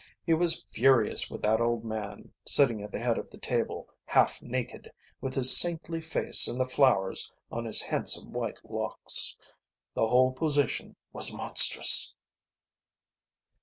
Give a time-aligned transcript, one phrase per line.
[0.25, 4.41] He was furious with that old man, sitting at the head of the table, half
[4.41, 9.35] naked, with his saintly face and the flowers on his handsome white locks.
[9.93, 12.15] The whole position was monstrous.